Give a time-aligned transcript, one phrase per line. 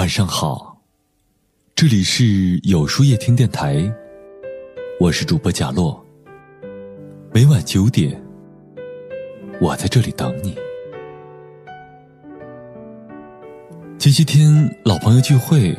[0.00, 0.80] 晚上好，
[1.76, 3.84] 这里是有书夜听电台，
[4.98, 6.02] 我是主播贾洛。
[7.34, 8.18] 每晚九点，
[9.60, 10.56] 我在这里等你。
[13.98, 15.76] 前些天老朋友聚会，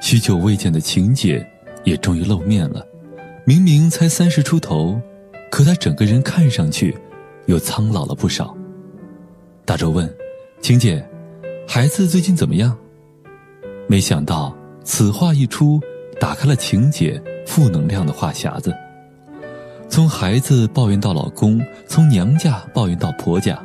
[0.00, 1.44] 许久未见的晴姐
[1.82, 2.86] 也终于露面了。
[3.44, 5.02] 明明才三十出头，
[5.50, 6.96] 可她整个人看上去
[7.46, 8.56] 又苍老了不少。
[9.64, 10.08] 大周问
[10.62, 11.04] ：“晴姐，
[11.66, 12.78] 孩子最近怎么样？”
[13.90, 15.80] 没想到此话一出，
[16.20, 18.72] 打开了晴姐负能量的话匣子。
[19.88, 23.58] 从孩子抱怨到老公，从娘家抱怨到婆家，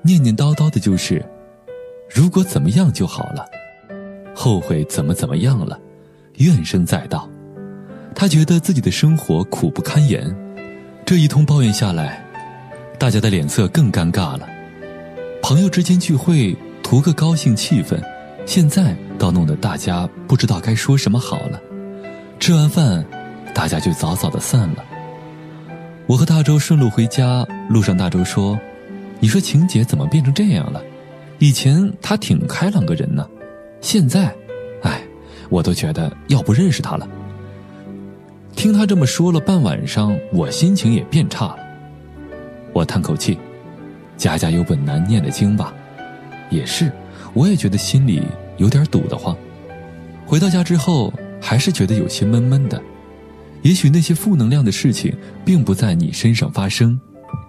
[0.00, 1.22] 念念叨叨的就是：
[2.08, 3.44] 如果怎么样就好了，
[4.34, 5.78] 后悔怎么怎么样了，
[6.38, 7.28] 怨声载道。
[8.14, 10.34] 她觉得自己的生活苦不堪言。
[11.04, 12.24] 这一通抱怨下来，
[12.98, 14.48] 大家的脸色更尴尬了。
[15.42, 18.02] 朋友之间聚会图个高兴气氛，
[18.46, 18.96] 现在。
[19.20, 21.60] 倒弄得大家不知道该说什么好了。
[22.38, 23.04] 吃完饭，
[23.54, 24.84] 大家就早早的散了。
[26.06, 28.58] 我和大周顺路回家，路上大周说
[29.20, 30.82] ：“你说晴姐怎么变成这样了？
[31.38, 33.28] 以前她挺开朗个人呢，
[33.82, 34.34] 现在，
[34.84, 35.02] 哎，
[35.50, 37.06] 我都觉得要不认识她了。”
[38.56, 41.58] 听他这么说了半晚上，我心情也变差了。
[42.72, 43.38] 我叹口气
[44.16, 45.74] ：“家家有本难念的经吧。”
[46.48, 46.90] 也是，
[47.34, 48.22] 我也觉得心里。
[48.60, 49.34] 有点堵得慌，
[50.26, 52.80] 回到家之后还是觉得有些闷闷的。
[53.62, 55.16] 也许那些负能量的事情
[55.46, 57.00] 并不在你身上发生，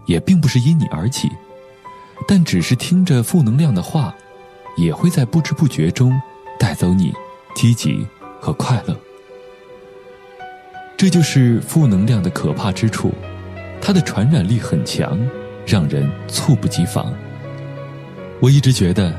[0.07, 1.29] 也并不是因你而起，
[2.25, 4.15] 但只是听着负能量的话，
[4.77, 6.17] 也会在不知不觉中
[6.57, 7.11] 带走你
[7.53, 8.07] 积极
[8.39, 8.97] 和快乐。
[10.95, 13.11] 这就是负能量的可怕之处，
[13.81, 15.19] 它的传染力很强，
[15.65, 17.13] 让人猝不及防。
[18.39, 19.13] 我一直觉得。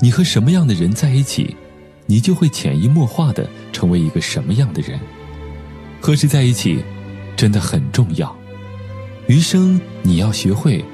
[0.00, 1.56] 你和什么样的人在一起，
[2.06, 4.98] 你就会潜移默化的成为一个什么样的人。
[6.00, 6.84] 和谁在一起，
[7.36, 8.34] 真的很重要。
[9.26, 10.84] 余生你要学会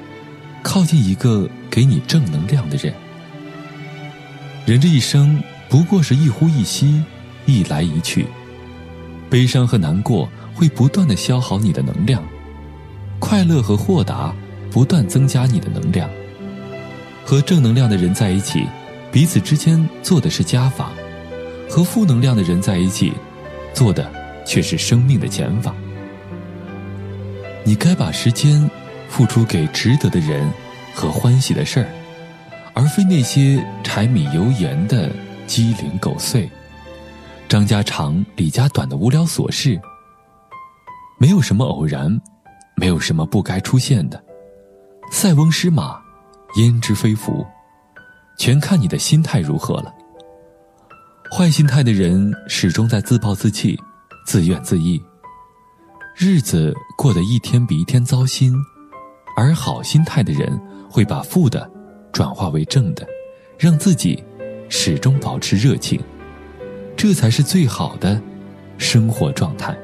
[0.63, 2.93] 靠近一个给你正能量的人。
[4.65, 7.03] 人这一生不过是一呼一吸，
[7.45, 8.27] 一来一去，
[9.29, 12.23] 悲伤和难过会不断的消耗你的能量，
[13.19, 14.33] 快乐和豁达
[14.71, 16.09] 不断增加你的能量。
[17.25, 18.65] 和正能量的人在一起。
[19.11, 20.91] 彼此之间做的是加法，
[21.69, 23.11] 和负能量的人在一起，
[23.73, 24.09] 做的
[24.45, 25.75] 却是生命的减法。
[27.63, 28.69] 你该把时间
[29.09, 30.49] 付出给值得的人
[30.95, 31.89] 和欢喜的事儿，
[32.73, 35.11] 而非那些柴米油盐的
[35.45, 36.49] 鸡零狗碎、
[37.49, 39.79] 张家长李家短的无聊琐事。
[41.19, 42.19] 没有什么偶然，
[42.77, 44.23] 没有什么不该出现的。
[45.11, 45.99] 塞翁失马，
[46.55, 47.45] 焉知非福。
[48.41, 49.93] 全看你的心态如何了。
[51.29, 53.79] 坏心态的人始终在自暴自弃、
[54.25, 54.99] 自怨自艾，
[56.17, 58.51] 日子过得一天比一天糟心；
[59.37, 60.59] 而好心态的人
[60.89, 61.69] 会把负的
[62.11, 63.05] 转化为正的，
[63.59, 64.23] 让自己
[64.69, 66.01] 始终保持热情，
[66.97, 68.19] 这才是最好的
[68.79, 69.77] 生活状态。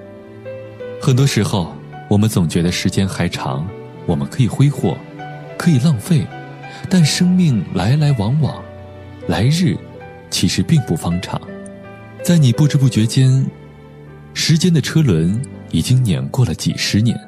[1.00, 1.72] 很多时候，
[2.09, 3.68] 我们总觉得时间还长，
[4.07, 4.97] 我们可以挥霍，
[5.59, 6.25] 可以浪费。
[6.90, 8.64] 但生命来来往往，
[9.28, 9.76] 来日
[10.30, 11.42] 其实并不方长，
[12.24, 13.46] 在你不知不觉间，
[14.34, 17.18] 时间的车轮已经碾过了几十年。《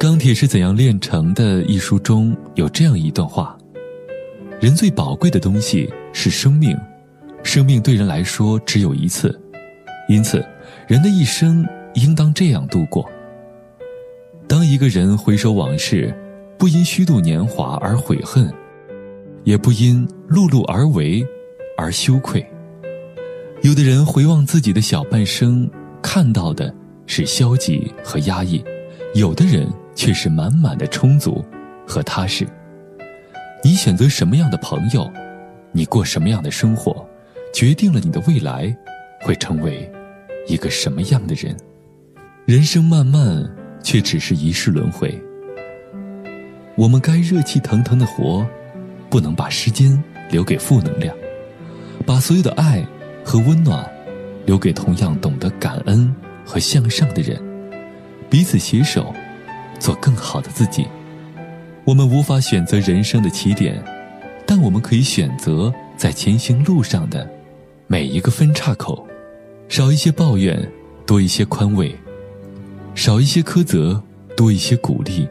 [0.00, 3.58] 钢铁是怎样炼成的》一书中有这样一段话：
[4.60, 6.76] 人最宝贵的东西是生命，
[7.42, 9.38] 生命对人来说只有一次，
[10.08, 10.42] 因此，
[10.86, 13.06] 人的一生应当这样度过。
[14.46, 16.14] 当一个人回首往事。
[16.58, 18.52] 不因虚度年华而悔恨，
[19.44, 21.24] 也不因碌碌而为
[21.76, 22.44] 而羞愧。
[23.62, 25.70] 有的人回望自己的小半生，
[26.02, 26.74] 看到的
[27.06, 28.60] 是消极和压抑；
[29.14, 31.44] 有的人却是满满的充足
[31.86, 32.44] 和踏实。
[33.62, 35.08] 你选择什么样的朋友，
[35.70, 37.08] 你过什么样的生活，
[37.54, 38.76] 决定了你的未来
[39.20, 39.88] 会成为
[40.48, 41.56] 一个什么样的人。
[42.46, 43.48] 人生漫漫，
[43.80, 45.16] 却只是一世轮回。
[46.78, 48.46] 我们该热气腾腾的活，
[49.10, 51.12] 不能把时间留给负能量，
[52.06, 52.86] 把所有的爱
[53.24, 53.84] 和温暖
[54.46, 56.14] 留给同样懂得感恩
[56.44, 57.36] 和向上的人，
[58.30, 59.12] 彼此携手，
[59.80, 60.86] 做更好的自己。
[61.84, 63.82] 我们无法选择人生的起点，
[64.46, 67.28] 但我们可以选择在前行路上的
[67.88, 69.04] 每一个分岔口，
[69.68, 70.70] 少一些抱怨，
[71.04, 71.90] 多一些宽慰；
[72.94, 74.00] 少一些苛责，
[74.36, 75.28] 多一些鼓励。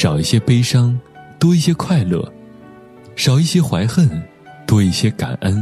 [0.00, 0.96] 少一些悲伤，
[1.40, 2.22] 多一些快乐；
[3.16, 4.08] 少一些怀恨，
[4.64, 5.56] 多一些感恩；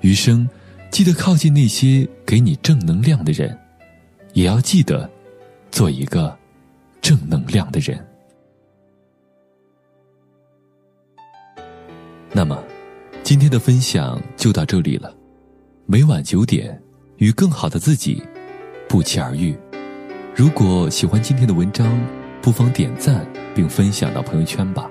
[0.00, 0.48] 余生，
[0.92, 3.58] 记得靠近那些给你正能量的人，
[4.32, 5.10] 也要记得
[5.72, 6.38] 做一个
[7.00, 7.98] 正能量的人。
[12.30, 12.62] 那么，
[13.24, 15.12] 今天的分享就到这里了。
[15.84, 16.80] 每晚九点，
[17.16, 18.22] 与更好的自己
[18.88, 19.58] 不期而遇。
[20.32, 21.92] 如果喜欢今天的文章，
[22.42, 23.24] 不妨点赞
[23.54, 24.90] 并分享到朋友圈吧。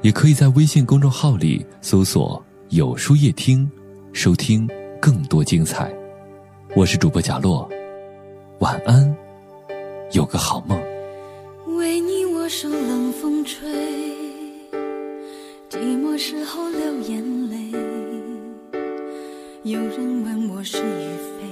[0.00, 3.70] 也可以在微信公众号里搜索“有书夜听”。
[4.14, 4.68] 收听
[5.00, 5.90] 更多精彩，
[6.76, 7.66] 我是主播贾洛，
[8.58, 9.16] 晚安，
[10.12, 10.78] 有个好梦。
[11.78, 13.66] 为你我受冷风吹，
[15.70, 17.56] 寂寞时候流眼泪。
[19.62, 21.08] 有人问我是与
[21.38, 21.51] 非，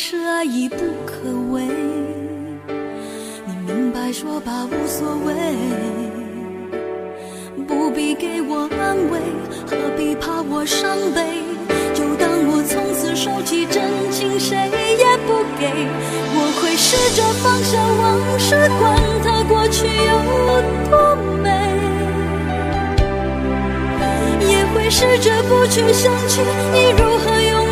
[0.00, 1.66] 是爱已不可为。
[3.46, 5.34] 你明白说吧，无所谓，
[7.66, 9.18] 不必给我安慰，
[9.66, 11.42] 何必怕我伤悲？
[11.94, 15.66] 就当我从此收起真情，谁也不给。
[15.66, 18.94] 我会试着放下往事，管
[19.24, 20.12] 它过去有
[20.88, 21.50] 多美，
[24.46, 26.40] 也会试着不去想起
[26.72, 27.67] 你如何用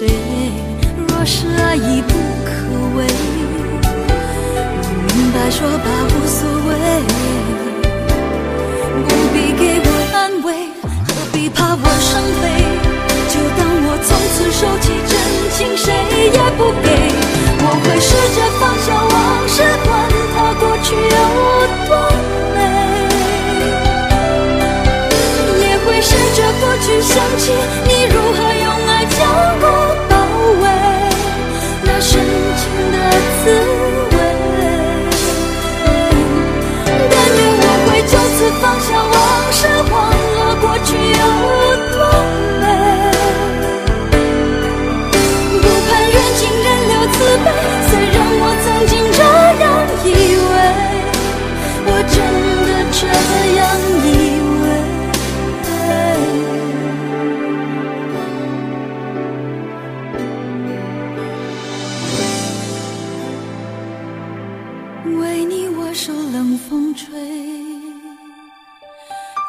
[0.00, 0.08] 谁？
[0.96, 2.50] 若是爱已不可
[2.96, 3.04] 为，
[3.84, 6.72] 我明白说吧无所谓，
[9.04, 10.48] 不必给我安慰，
[10.80, 10.88] 何
[11.34, 12.44] 必怕我伤悲？
[13.28, 15.12] 就当我从此收起真
[15.52, 15.92] 情，谁
[16.32, 16.89] 也不给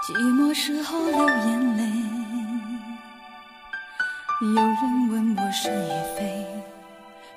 [0.04, 1.84] 寂寞时候流眼泪，
[4.42, 6.44] 有人问我是与非，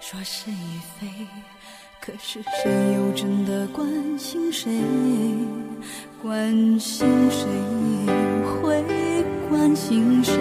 [0.01, 1.07] 说是与非，
[2.01, 3.87] 可是谁又真的关
[4.19, 4.81] 心谁？
[6.23, 7.47] 关心谁
[8.47, 8.83] 会
[9.51, 10.35] 关心谁？